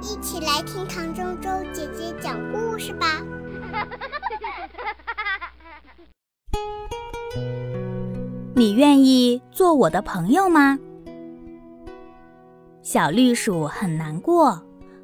[0.00, 3.22] 一起来听唐周周姐姐讲故事吧。
[8.54, 10.78] 你愿意做我的朋友吗？
[12.82, 14.62] 小绿鼠很难过，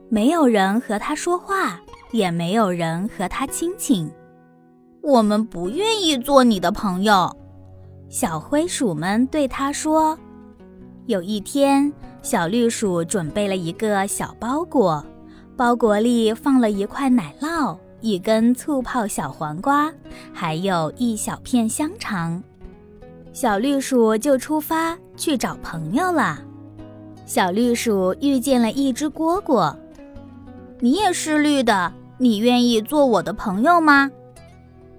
[0.09, 1.79] 没有人和它说话，
[2.13, 4.11] 也没有人和它亲亲。
[5.03, 7.37] 我们不愿意做你的朋友。
[8.09, 10.17] 小灰鼠们对它说。
[11.13, 11.93] 有一天，
[12.23, 15.05] 小绿鼠准备了一个小包裹，
[15.55, 19.93] 包裹里放了一块奶酪、一根醋泡小黄瓜，
[20.33, 22.43] 还有一小片香肠。
[23.31, 26.41] 小绿鼠就出发去找朋友了。
[27.27, 29.77] 小绿鼠遇见了一只蝈蝈，
[30.81, 34.11] 你也是绿的，你愿意做我的朋友吗？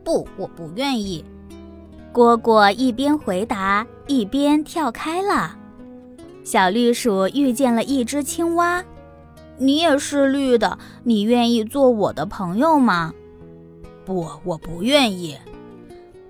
[0.04, 1.26] 不，我不愿意。
[2.14, 5.58] 蝈蝈一边回答，一边跳开了。
[6.44, 8.84] 小绿鼠遇见了一只青蛙，
[9.58, 13.14] 你也是绿的，你愿意做我的朋友吗？
[14.06, 15.38] 不，我不愿意。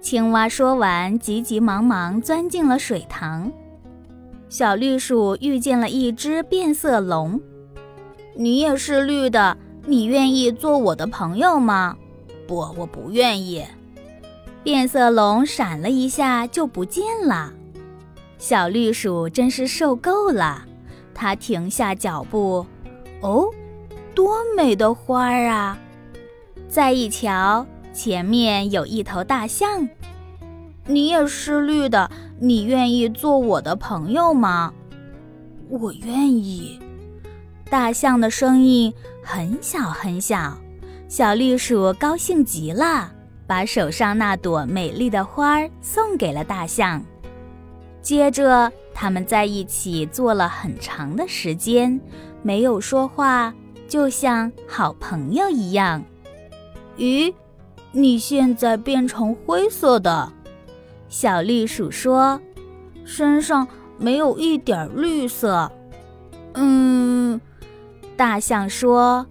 [0.01, 3.51] 青蛙说完，急急忙忙钻进了水塘。
[4.49, 7.41] 小绿鼠遇见了一只变色龙，
[8.35, 9.57] 你也是绿的，
[9.88, 11.97] 你愿意做我的朋友吗？
[12.45, 13.66] 不，我不愿意。
[14.61, 17.51] 变色龙闪了一下就不见了。
[18.44, 20.66] 小绿鼠真是受够了，
[21.13, 22.66] 它停下脚步。
[23.22, 23.47] 哦，
[24.13, 25.80] 多美的花儿啊！
[26.67, 29.88] 再一瞧，前面有一头大象。
[30.85, 34.73] 你也是绿的，你愿意做我的朋友吗？
[35.69, 36.78] 我愿意。
[37.69, 40.57] 大象的声音很小很小，
[41.07, 43.09] 小绿鼠高兴极了，
[43.47, 47.02] 把手上那朵美丽的花儿送给了大象。
[48.03, 51.99] 接着，他们在一起坐了很长的时间，
[52.41, 53.53] 没有说话，
[53.87, 56.03] 就像好朋友一样。
[56.97, 57.33] 咦，
[57.93, 60.33] 你现在变成灰色的，
[61.07, 62.41] 小绿鼠说，
[63.05, 63.66] 身上
[63.97, 65.72] 没有一点绿色。
[66.55, 67.39] 嗯，
[68.17, 69.25] 大象说，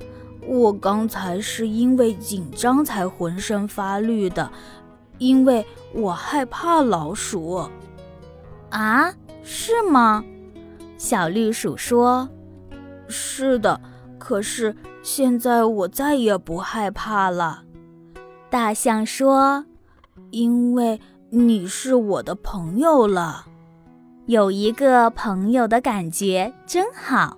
[0.46, 4.50] 我刚才是因为紧张才浑身发绿的，
[5.18, 7.68] 因为我害怕老鼠。
[8.72, 9.12] 啊，
[9.44, 10.24] 是吗？
[10.96, 12.28] 小绿鼠说
[13.06, 13.80] ：“是的，
[14.18, 17.64] 可是现在我再也不害怕了。”
[18.48, 19.66] 大象说
[20.30, 23.44] ：“因为你是我的朋友了，
[24.26, 27.36] 有一个朋友的感觉真好。”